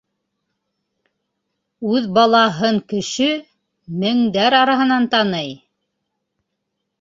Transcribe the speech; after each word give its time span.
Үҙ 1.89 2.07
балаһын 2.15 2.79
кеше... 2.93 3.27
мендәр 4.05 4.57
араһынан 4.63 5.07
таный! 5.13 5.55